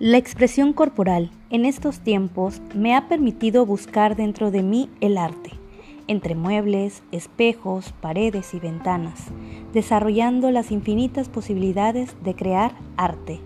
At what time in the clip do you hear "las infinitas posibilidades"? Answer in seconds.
10.52-12.14